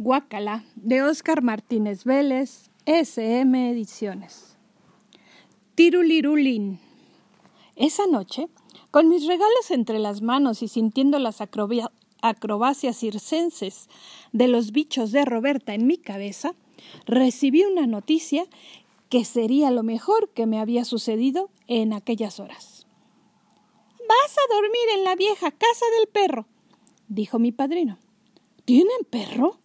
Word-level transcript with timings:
Guacala, 0.00 0.64
de 0.76 1.02
Oscar 1.02 1.42
Martínez 1.42 2.04
Vélez, 2.04 2.70
SM 2.86 3.68
Ediciones. 3.72 4.56
Tirulirulín. 5.74 6.78
Esa 7.74 8.06
noche, 8.06 8.46
con 8.92 9.08
mis 9.08 9.26
regalos 9.26 9.72
entre 9.72 9.98
las 9.98 10.22
manos 10.22 10.62
y 10.62 10.68
sintiendo 10.68 11.18
las 11.18 11.40
acrobacias 11.40 12.96
circenses 12.96 13.88
de 14.30 14.46
los 14.46 14.70
bichos 14.70 15.10
de 15.10 15.24
Roberta 15.24 15.74
en 15.74 15.88
mi 15.88 15.96
cabeza, 15.96 16.54
recibí 17.04 17.64
una 17.64 17.88
noticia 17.88 18.44
que 19.08 19.24
sería 19.24 19.72
lo 19.72 19.82
mejor 19.82 20.28
que 20.28 20.46
me 20.46 20.60
había 20.60 20.84
sucedido 20.84 21.50
en 21.66 21.92
aquellas 21.92 22.38
horas. 22.38 22.86
Vas 24.08 24.36
a 24.38 24.54
dormir 24.54 24.80
en 24.94 25.02
la 25.02 25.16
vieja 25.16 25.50
casa 25.50 25.86
del 25.98 26.06
perro, 26.06 26.46
dijo 27.08 27.40
mi 27.40 27.50
padrino. 27.50 27.98
¿Tienen 28.64 29.04
perro? 29.10 29.58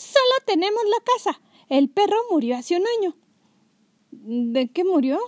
Solo 0.00 0.34
tenemos 0.46 0.82
la 0.84 1.04
casa. 1.04 1.42
El 1.68 1.90
perro 1.90 2.16
murió 2.30 2.56
hace 2.56 2.74
un 2.74 2.84
año. 2.98 3.16
¿De 4.12 4.68
qué 4.68 4.82
murió? 4.82 5.18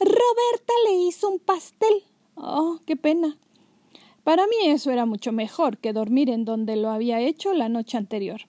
Roberta 0.00 0.72
le 0.86 0.94
hizo 0.94 1.28
un 1.28 1.38
pastel. 1.38 2.02
Oh, 2.34 2.80
qué 2.86 2.96
pena. 2.96 3.36
Para 4.24 4.46
mí 4.46 4.56
eso 4.64 4.90
era 4.90 5.04
mucho 5.04 5.32
mejor 5.32 5.76
que 5.76 5.92
dormir 5.92 6.30
en 6.30 6.46
donde 6.46 6.76
lo 6.76 6.88
había 6.88 7.20
hecho 7.20 7.52
la 7.52 7.68
noche 7.68 7.98
anterior. 7.98 8.40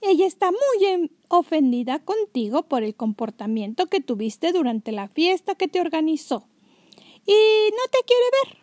Ella 0.00 0.26
está 0.26 0.50
muy 0.50 1.10
ofendida 1.28 2.00
contigo 2.00 2.64
por 2.64 2.82
el 2.82 2.96
comportamiento 2.96 3.86
que 3.86 4.00
tuviste 4.00 4.50
durante 4.50 4.90
la 4.90 5.06
fiesta 5.06 5.54
que 5.54 5.68
te 5.68 5.80
organizó. 5.80 6.48
Y 7.24 7.70
no 7.70 7.88
te 7.88 7.98
quiere 8.04 8.24
ver. 8.42 8.58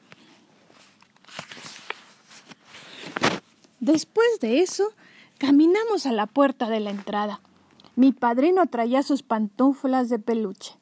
Después 3.79 4.41
de 4.41 4.59
eso, 4.59 4.91
Caminamos 5.39 6.05
a 6.05 6.11
la 6.11 6.27
puerta 6.27 6.67
de 6.67 6.81
la 6.81 6.89
entrada. 6.89 7.39
Mi 7.95 8.11
padrino 8.11 8.65
traía 8.65 9.03
sus 9.03 9.23
pantuflas 9.23 10.09
de 10.09 10.19
peluche. 10.19 10.77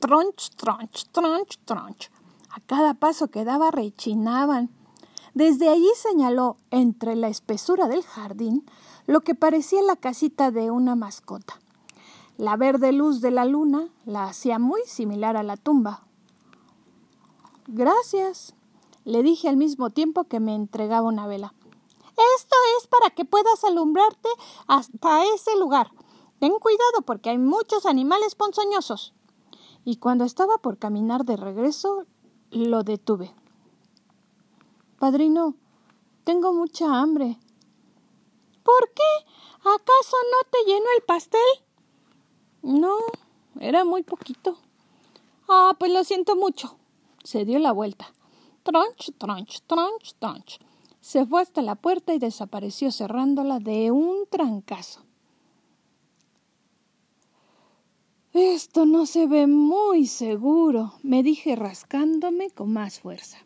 Tronch, 0.00 0.50
tronch, 0.54 1.06
tronch, 1.12 1.56
tronch. 1.64 2.10
A 2.50 2.60
cada 2.60 2.92
paso 2.92 3.28
que 3.28 3.42
daba 3.42 3.70
rechinaban. 3.70 4.68
Desde 5.32 5.70
allí 5.70 5.88
señaló, 5.96 6.58
entre 6.70 7.16
la 7.16 7.28
espesura 7.28 7.88
del 7.88 8.02
jardín, 8.02 8.66
lo 9.06 9.22
que 9.22 9.34
parecía 9.34 9.80
la 9.80 9.96
casita 9.96 10.50
de 10.50 10.70
una 10.70 10.94
mascota. 10.94 11.58
La 12.36 12.58
verde 12.58 12.92
luz 12.92 13.22
de 13.22 13.30
la 13.30 13.46
luna 13.46 13.88
la 14.04 14.24
hacía 14.24 14.58
muy 14.58 14.82
similar 14.84 15.38
a 15.38 15.42
la 15.42 15.56
tumba. 15.56 16.02
Gracias, 17.66 18.54
le 19.06 19.22
dije 19.22 19.48
al 19.48 19.56
mismo 19.56 19.88
tiempo 19.88 20.24
que 20.24 20.38
me 20.38 20.54
entregaba 20.54 21.08
una 21.08 21.26
vela. 21.26 21.54
Es 22.36 22.46
para 22.90 23.10
que 23.10 23.24
puedas 23.24 23.64
alumbrarte 23.64 24.28
hasta 24.66 25.24
ese 25.34 25.56
lugar. 25.56 25.90
Ten 26.40 26.58
cuidado 26.58 27.02
porque 27.06 27.30
hay 27.30 27.38
muchos 27.38 27.86
animales 27.86 28.34
ponzoñosos. 28.34 29.14
Y 29.84 29.96
cuando 29.96 30.24
estaba 30.24 30.58
por 30.58 30.78
caminar 30.78 31.24
de 31.24 31.36
regreso, 31.36 32.06
lo 32.50 32.82
detuve. 32.82 33.34
Padrino, 34.98 35.54
tengo 36.24 36.52
mucha 36.52 37.00
hambre. 37.00 37.38
¿Por 38.62 38.92
qué? 38.92 39.26
¿Acaso 39.60 40.16
no 40.30 40.50
te 40.50 40.64
llenó 40.66 40.86
el 40.96 41.02
pastel? 41.02 41.40
No, 42.62 42.96
era 43.58 43.84
muy 43.84 44.02
poquito. 44.02 44.58
Ah, 45.48 45.74
pues 45.78 45.92
lo 45.92 46.04
siento 46.04 46.36
mucho. 46.36 46.76
Se 47.24 47.44
dio 47.44 47.58
la 47.58 47.72
vuelta. 47.72 48.12
Tronch, 48.62 49.12
tronch, 49.18 49.62
tronch, 49.66 50.14
tronch. 50.18 50.58
Se 51.00 51.26
fue 51.26 51.42
hasta 51.42 51.62
la 51.62 51.76
puerta 51.76 52.14
y 52.14 52.18
desapareció 52.18 52.92
cerrándola 52.92 53.58
de 53.58 53.90
un 53.90 54.26
trancazo. 54.30 55.04
Esto 58.32 58.86
no 58.86 59.06
se 59.06 59.26
ve 59.26 59.48
muy 59.48 60.06
seguro, 60.06 60.94
me 61.02 61.22
dije 61.24 61.56
rascándome 61.56 62.50
con 62.50 62.72
más 62.72 63.00
fuerza. 63.00 63.38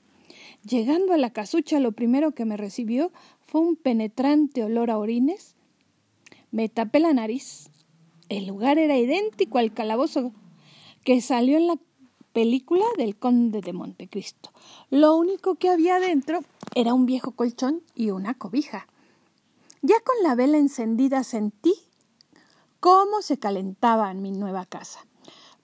Llegando 0.62 1.14
a 1.14 1.16
la 1.16 1.30
casucha, 1.30 1.80
lo 1.80 1.92
primero 1.92 2.32
que 2.32 2.44
me 2.44 2.56
recibió 2.56 3.10
fue 3.40 3.62
un 3.62 3.76
penetrante 3.76 4.62
olor 4.62 4.90
a 4.90 4.98
orines. 4.98 5.56
Me 6.50 6.68
tapé 6.68 7.00
la 7.00 7.12
nariz. 7.14 7.70
El 8.28 8.46
lugar 8.46 8.78
era 8.78 8.98
idéntico 8.98 9.58
al 9.58 9.72
calabozo 9.72 10.32
que 11.02 11.20
salió 11.20 11.56
en 11.56 11.66
la 11.66 11.78
película 12.34 12.84
del 12.98 13.16
Conde 13.16 13.60
de 13.60 13.72
Montecristo. 13.72 14.50
Lo 14.90 15.14
único 15.14 15.54
que 15.54 15.70
había 15.70 16.00
dentro 16.00 16.40
era 16.74 16.92
un 16.92 17.06
viejo 17.06 17.30
colchón 17.30 17.80
y 17.94 18.10
una 18.10 18.34
cobija. 18.34 18.88
Ya 19.82 19.94
con 20.00 20.16
la 20.22 20.34
vela 20.34 20.58
encendida 20.58 21.22
sentí 21.22 21.74
cómo 22.80 23.22
se 23.22 23.38
calentaba 23.38 24.10
en 24.10 24.20
mi 24.20 24.32
nueva 24.32 24.66
casa. 24.66 25.06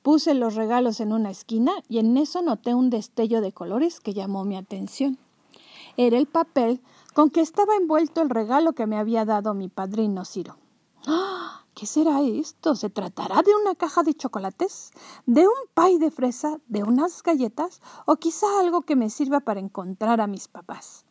Puse 0.02 0.32
los 0.32 0.54
regalos 0.54 1.00
en 1.00 1.12
una 1.12 1.30
esquina 1.30 1.72
y 1.88 1.98
en 1.98 2.16
eso 2.16 2.40
noté 2.40 2.72
un 2.72 2.88
destello 2.88 3.40
de 3.40 3.52
colores 3.52 3.98
que 3.98 4.14
llamó 4.14 4.44
mi 4.44 4.56
atención. 4.56 5.18
Era 5.96 6.18
el 6.18 6.26
papel 6.26 6.80
con 7.14 7.30
que 7.30 7.40
estaba 7.40 7.74
envuelto 7.74 8.22
el 8.22 8.30
regalo 8.30 8.74
que 8.74 8.86
me 8.86 8.96
había 8.96 9.24
dado 9.24 9.54
mi 9.54 9.68
padrino 9.68 10.24
Ciro. 10.24 10.56
¡Ah! 11.06 11.59
¿Qué 11.74 11.86
será 11.86 12.20
esto? 12.20 12.74
¿Se 12.74 12.90
tratará 12.90 13.42
de 13.42 13.54
una 13.54 13.74
caja 13.74 14.02
de 14.02 14.14
chocolates? 14.14 14.90
¿De 15.26 15.46
un 15.46 15.54
pay 15.72 15.98
de 15.98 16.10
fresa? 16.10 16.58
¿De 16.66 16.82
unas 16.82 17.22
galletas? 17.22 17.80
¿O 18.06 18.16
quizá 18.16 18.46
algo 18.60 18.82
que 18.82 18.96
me 18.96 19.08
sirva 19.08 19.40
para 19.40 19.60
encontrar 19.60 20.20
a 20.20 20.26
mis 20.26 20.48
papás? 20.48 21.04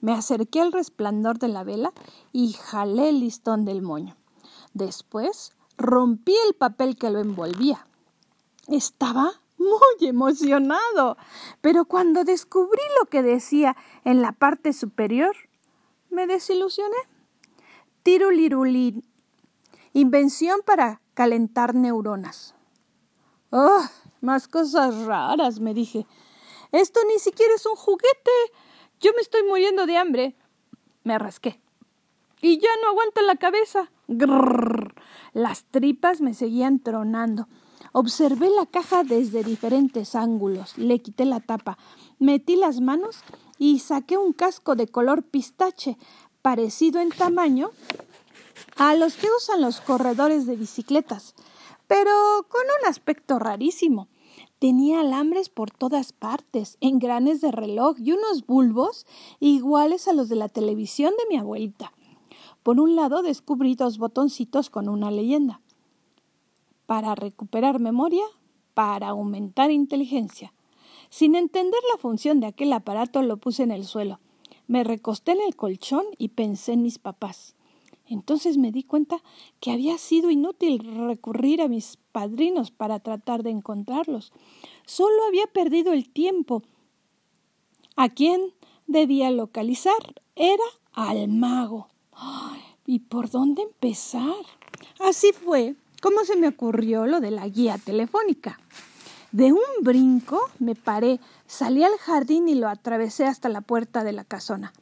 Me 0.00 0.12
acerqué 0.12 0.60
al 0.60 0.72
resplandor 0.72 1.38
de 1.38 1.48
la 1.48 1.62
vela 1.62 1.92
y 2.32 2.54
jalé 2.54 3.10
el 3.10 3.20
listón 3.20 3.64
del 3.64 3.82
moño. 3.82 4.16
Después 4.74 5.52
rompí 5.76 6.34
el 6.48 6.54
papel 6.54 6.96
que 6.96 7.10
lo 7.10 7.20
envolvía. 7.20 7.86
Estaba 8.68 9.30
muy 9.58 10.08
emocionado, 10.08 11.16
pero 11.60 11.84
cuando 11.84 12.24
descubrí 12.24 12.82
lo 12.98 13.08
que 13.08 13.22
decía 13.22 13.76
en 14.04 14.22
la 14.22 14.32
parte 14.32 14.72
superior, 14.72 15.36
me 16.10 16.26
desilusioné. 16.26 16.96
Tirulirulín 18.02 19.04
Invención 19.94 20.60
para 20.64 21.02
calentar 21.14 21.74
neuronas. 21.74 22.54
¡Oh! 23.50 23.82
Más 24.22 24.48
cosas 24.48 25.04
raras, 25.04 25.60
me 25.60 25.74
dije. 25.74 26.06
Esto 26.70 27.00
ni 27.08 27.18
siquiera 27.18 27.54
es 27.54 27.66
un 27.66 27.74
juguete. 27.74 28.30
Yo 29.00 29.12
me 29.14 29.20
estoy 29.20 29.42
muriendo 29.42 29.84
de 29.84 29.96
hambre. 29.98 30.36
Me 31.02 31.18
rasqué. 31.18 31.60
Y 32.40 32.58
ya 32.58 32.70
no 32.80 32.90
aguanta 32.90 33.20
la 33.22 33.36
cabeza. 33.36 33.90
Grrr. 34.08 34.94
Las 35.32 35.64
tripas 35.64 36.20
me 36.20 36.34
seguían 36.34 36.78
tronando. 36.78 37.48
Observé 37.92 38.48
la 38.48 38.64
caja 38.64 39.04
desde 39.04 39.44
diferentes 39.44 40.14
ángulos. 40.14 40.78
Le 40.78 41.00
quité 41.00 41.24
la 41.24 41.40
tapa. 41.40 41.76
Metí 42.18 42.56
las 42.56 42.80
manos 42.80 43.18
y 43.58 43.80
saqué 43.80 44.16
un 44.16 44.32
casco 44.32 44.76
de 44.76 44.86
color 44.86 45.24
pistache, 45.24 45.98
parecido 46.40 47.00
en 47.00 47.10
tamaño 47.10 47.70
a 48.76 48.94
los 48.94 49.16
que 49.16 49.28
usan 49.36 49.60
los 49.60 49.80
corredores 49.80 50.46
de 50.46 50.56
bicicletas, 50.56 51.34
pero 51.86 52.46
con 52.48 52.62
un 52.62 52.88
aspecto 52.88 53.38
rarísimo. 53.38 54.08
Tenía 54.58 55.00
alambres 55.00 55.48
por 55.48 55.70
todas 55.70 56.12
partes, 56.12 56.78
engranes 56.80 57.40
de 57.40 57.50
reloj 57.50 57.96
y 57.98 58.12
unos 58.12 58.46
bulbos 58.46 59.06
iguales 59.40 60.06
a 60.06 60.12
los 60.12 60.28
de 60.28 60.36
la 60.36 60.48
televisión 60.48 61.12
de 61.18 61.26
mi 61.28 61.36
abuelita. 61.36 61.92
Por 62.62 62.78
un 62.78 62.94
lado 62.94 63.22
descubrí 63.22 63.74
dos 63.74 63.98
botoncitos 63.98 64.70
con 64.70 64.88
una 64.88 65.10
leyenda. 65.10 65.60
Para 66.86 67.14
recuperar 67.14 67.80
memoria, 67.80 68.24
para 68.72 69.08
aumentar 69.08 69.70
inteligencia. 69.70 70.52
Sin 71.10 71.34
entender 71.34 71.80
la 71.92 71.98
función 71.98 72.40
de 72.40 72.46
aquel 72.46 72.72
aparato 72.72 73.20
lo 73.22 73.36
puse 73.36 73.64
en 73.64 73.72
el 73.72 73.84
suelo. 73.84 74.20
Me 74.68 74.84
recosté 74.84 75.32
en 75.32 75.42
el 75.42 75.56
colchón 75.56 76.04
y 76.18 76.28
pensé 76.28 76.74
en 76.74 76.82
mis 76.82 76.98
papás. 76.98 77.56
Entonces 78.12 78.58
me 78.58 78.72
di 78.72 78.82
cuenta 78.82 79.22
que 79.58 79.72
había 79.72 79.96
sido 79.96 80.30
inútil 80.30 80.80
recurrir 81.06 81.62
a 81.62 81.68
mis 81.68 81.96
padrinos 82.12 82.70
para 82.70 83.00
tratar 83.00 83.42
de 83.42 83.50
encontrarlos. 83.50 84.32
Solo 84.84 85.24
había 85.26 85.46
perdido 85.46 85.94
el 85.94 86.10
tiempo. 86.10 86.62
¿A 87.96 88.10
quién 88.10 88.52
debía 88.86 89.30
localizar? 89.30 89.94
Era 90.36 90.64
al 90.92 91.28
mago. 91.28 91.88
¿Y 92.84 92.98
por 92.98 93.30
dónde 93.30 93.62
empezar? 93.62 94.44
Así 95.00 95.32
fue 95.32 95.74
como 96.02 96.24
se 96.24 96.36
me 96.36 96.48
ocurrió 96.48 97.06
lo 97.06 97.20
de 97.20 97.30
la 97.30 97.48
guía 97.48 97.78
telefónica. 97.78 98.60
De 99.30 99.54
un 99.54 99.60
brinco 99.80 100.50
me 100.58 100.74
paré, 100.74 101.18
salí 101.46 101.82
al 101.82 101.96
jardín 101.96 102.48
y 102.48 102.56
lo 102.56 102.68
atravesé 102.68 103.24
hasta 103.24 103.48
la 103.48 103.62
puerta 103.62 104.04
de 104.04 104.12
la 104.12 104.24
casona. 104.24 104.74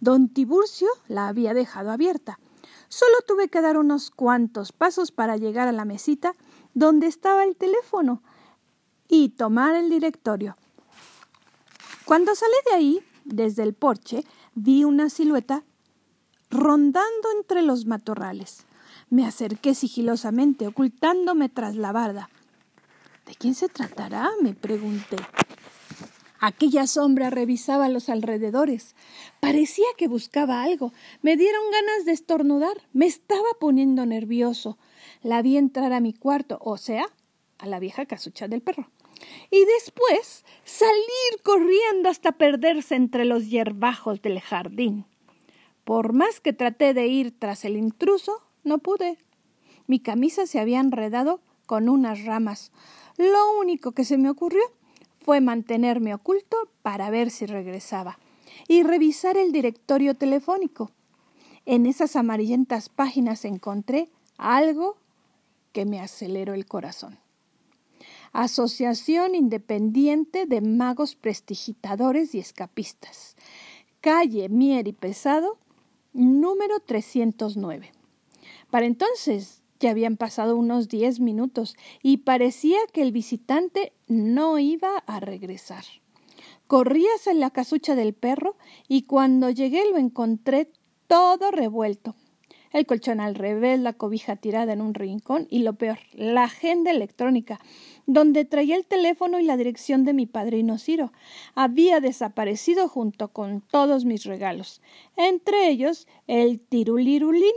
Don 0.00 0.28
Tiburcio 0.28 0.88
la 1.08 1.26
había 1.26 1.52
dejado 1.54 1.90
abierta. 1.90 2.38
Solo 2.88 3.14
tuve 3.26 3.48
que 3.48 3.60
dar 3.60 3.76
unos 3.76 4.10
cuantos 4.10 4.72
pasos 4.72 5.12
para 5.12 5.36
llegar 5.36 5.68
a 5.68 5.72
la 5.72 5.84
mesita 5.84 6.34
donde 6.74 7.06
estaba 7.06 7.44
el 7.44 7.56
teléfono 7.56 8.22
y 9.08 9.30
tomar 9.30 9.74
el 9.74 9.90
directorio. 9.90 10.56
Cuando 12.04 12.34
salí 12.34 12.54
de 12.70 12.76
ahí, 12.76 13.02
desde 13.24 13.62
el 13.62 13.74
porche, 13.74 14.24
vi 14.54 14.84
una 14.84 15.10
silueta 15.10 15.64
rondando 16.50 17.28
entre 17.36 17.62
los 17.62 17.86
matorrales. 17.86 18.66
Me 19.10 19.26
acerqué 19.26 19.74
sigilosamente, 19.74 20.66
ocultándome 20.66 21.48
tras 21.48 21.76
la 21.76 21.92
barda. 21.92 22.30
¿De 23.26 23.34
quién 23.34 23.54
se 23.54 23.68
tratará? 23.68 24.30
me 24.40 24.54
pregunté. 24.54 25.16
Aquella 26.40 26.86
sombra 26.86 27.30
revisaba 27.30 27.88
los 27.88 28.08
alrededores. 28.08 28.94
Parecía 29.40 29.86
que 29.96 30.08
buscaba 30.08 30.62
algo. 30.62 30.92
Me 31.22 31.36
dieron 31.36 31.62
ganas 31.70 32.04
de 32.04 32.12
estornudar. 32.12 32.76
Me 32.92 33.06
estaba 33.06 33.48
poniendo 33.58 34.04
nervioso. 34.06 34.78
La 35.22 35.42
vi 35.42 35.56
entrar 35.56 35.92
a 35.92 36.00
mi 36.00 36.12
cuarto, 36.12 36.58
o 36.60 36.76
sea, 36.76 37.06
a 37.58 37.66
la 37.66 37.78
vieja 37.78 38.06
casucha 38.06 38.48
del 38.48 38.60
perro. 38.60 38.90
Y 39.50 39.64
después 39.64 40.44
salir 40.64 41.42
corriendo 41.42 42.08
hasta 42.10 42.32
perderse 42.32 42.96
entre 42.96 43.24
los 43.24 43.48
hierbajos 43.48 44.20
del 44.20 44.40
jardín. 44.40 45.06
Por 45.84 46.12
más 46.12 46.40
que 46.40 46.52
traté 46.52 46.94
de 46.94 47.06
ir 47.06 47.38
tras 47.38 47.64
el 47.64 47.76
intruso, 47.76 48.42
no 48.64 48.78
pude. 48.78 49.18
Mi 49.86 50.00
camisa 50.00 50.46
se 50.46 50.58
había 50.58 50.80
enredado 50.80 51.40
con 51.64 51.88
unas 51.88 52.24
ramas. 52.24 52.72
Lo 53.16 53.58
único 53.58 53.92
que 53.92 54.04
se 54.04 54.18
me 54.18 54.28
ocurrió 54.28 54.62
fue 55.26 55.40
mantenerme 55.40 56.14
oculto 56.14 56.70
para 56.82 57.10
ver 57.10 57.32
si 57.32 57.46
regresaba 57.46 58.20
y 58.68 58.84
revisar 58.84 59.36
el 59.36 59.50
directorio 59.50 60.14
telefónico. 60.14 60.92
En 61.64 61.86
esas 61.86 62.14
amarillentas 62.14 62.88
páginas 62.88 63.44
encontré 63.44 64.08
algo 64.38 64.96
que 65.72 65.84
me 65.84 65.98
aceleró 65.98 66.54
el 66.54 66.64
corazón. 66.64 67.18
Asociación 68.32 69.34
Independiente 69.34 70.46
de 70.46 70.60
Magos 70.60 71.16
Prestigitadores 71.16 72.32
y 72.32 72.38
Escapistas. 72.38 73.34
Calle 74.00 74.48
Mier 74.48 74.86
y 74.86 74.92
Pesado, 74.92 75.58
número 76.12 76.78
309. 76.78 77.90
Para 78.70 78.86
entonces 78.86 79.60
habían 79.88 80.16
pasado 80.16 80.56
unos 80.56 80.88
diez 80.88 81.20
minutos 81.20 81.76
y 82.02 82.18
parecía 82.18 82.78
que 82.92 83.02
el 83.02 83.12
visitante 83.12 83.92
no 84.06 84.58
iba 84.58 84.98
a 85.06 85.20
regresar. 85.20 85.84
Corrí 86.66 87.06
hacia 87.14 87.34
la 87.34 87.50
casucha 87.50 87.94
del 87.94 88.14
perro 88.14 88.56
y 88.88 89.02
cuando 89.02 89.50
llegué 89.50 89.88
lo 89.90 89.98
encontré 89.98 90.70
todo 91.06 91.50
revuelto. 91.50 92.14
El 92.72 92.84
colchón 92.84 93.20
al 93.20 93.36
revés, 93.36 93.80
la 93.80 93.94
cobija 93.94 94.36
tirada 94.36 94.72
en 94.72 94.82
un 94.82 94.92
rincón 94.92 95.46
y 95.48 95.60
lo 95.60 95.74
peor, 95.74 95.98
la 96.12 96.44
agenda 96.44 96.90
electrónica, 96.90 97.58
donde 98.06 98.44
traía 98.44 98.76
el 98.76 98.86
teléfono 98.86 99.38
y 99.40 99.44
la 99.44 99.56
dirección 99.56 100.04
de 100.04 100.12
mi 100.12 100.26
padrino 100.26 100.76
Ciro. 100.76 101.12
Había 101.54 102.00
desaparecido 102.00 102.88
junto 102.88 103.28
con 103.28 103.62
todos 103.62 104.04
mis 104.04 104.24
regalos, 104.24 104.82
entre 105.16 105.70
ellos 105.70 106.06
el 106.26 106.60
tirulirulín. 106.60 107.54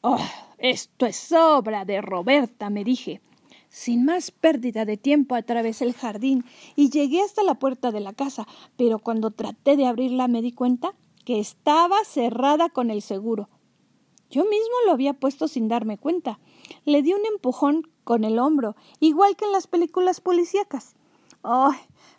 ¡Oh! 0.00 0.18
Esto 0.58 1.06
es 1.06 1.32
obra 1.32 1.84
de 1.84 2.00
Roberta, 2.00 2.70
me 2.70 2.84
dije. 2.84 3.20
Sin 3.68 4.04
más 4.04 4.30
pérdida 4.30 4.84
de 4.84 4.96
tiempo 4.96 5.34
atravesé 5.34 5.84
el 5.84 5.94
jardín 5.94 6.44
y 6.76 6.90
llegué 6.90 7.22
hasta 7.22 7.42
la 7.42 7.56
puerta 7.56 7.90
de 7.90 8.00
la 8.00 8.12
casa, 8.12 8.46
pero 8.76 9.00
cuando 9.00 9.32
traté 9.32 9.76
de 9.76 9.86
abrirla 9.86 10.28
me 10.28 10.42
di 10.42 10.52
cuenta 10.52 10.94
que 11.24 11.40
estaba 11.40 11.96
cerrada 12.04 12.68
con 12.68 12.90
el 12.90 13.02
seguro. 13.02 13.48
Yo 14.30 14.44
mismo 14.44 14.74
lo 14.86 14.92
había 14.92 15.14
puesto 15.14 15.48
sin 15.48 15.68
darme 15.68 15.98
cuenta. 15.98 16.38
Le 16.84 17.02
di 17.02 17.14
un 17.14 17.26
empujón 17.26 17.90
con 18.04 18.22
el 18.24 18.38
hombro, 18.38 18.76
igual 19.00 19.34
que 19.36 19.46
en 19.46 19.52
las 19.52 19.66
películas 19.66 20.20
policíacas. 20.20 20.94
¡Ay! 21.42 21.76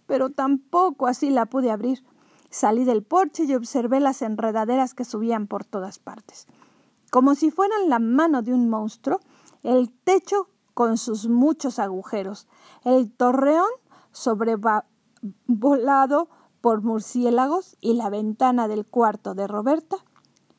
pero 0.08 0.30
tampoco 0.30 1.08
así 1.08 1.30
la 1.30 1.46
pude 1.46 1.72
abrir. 1.72 2.04
Salí 2.50 2.84
del 2.84 3.02
porche 3.02 3.46
y 3.46 3.56
observé 3.56 4.00
las 4.00 4.22
enredaderas 4.22 4.94
que 4.94 5.06
subían 5.06 5.48
por 5.48 5.66
todas 5.66 6.00
partes 6.00 6.48
como 7.16 7.34
si 7.34 7.50
fueran 7.50 7.88
la 7.88 8.00
mano 8.00 8.42
de 8.42 8.54
un 8.54 8.68
monstruo, 8.68 9.22
el 9.64 9.90
techo 9.90 10.50
con 10.74 10.98
sus 10.98 11.30
muchos 11.30 11.80
agujeros, 11.80 12.46
el 12.84 13.10
torreón 13.10 13.70
sobrevolado 14.12 14.84
por 16.60 16.82
murciélagos 16.82 17.78
y 17.80 17.94
la 17.94 18.10
ventana 18.10 18.68
del 18.68 18.86
cuarto 18.86 19.34
de 19.34 19.48
Roberta. 19.48 19.96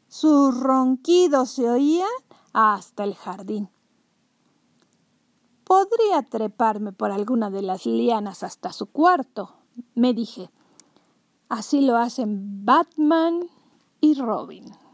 Sus 0.09 0.59
ronquidos 0.59 1.51
se 1.51 1.69
oían 1.69 2.09
hasta 2.55 3.05
el 3.05 3.15
jardín. 3.15 3.69
Podría 5.63 6.23
treparme 6.23 6.93
por 6.93 7.13
alguna 7.13 7.51
de 7.51 7.61
las 7.61 7.85
lianas 7.85 8.43
hasta 8.43 8.73
su 8.73 8.87
cuarto, 8.87 9.57
me 9.95 10.15
dije. 10.15 10.49
Así 11.51 11.83
lo 11.83 11.99
hacen 11.99 12.65
Batman 12.65 13.41
y 14.01 14.15
Robin. 14.15 14.86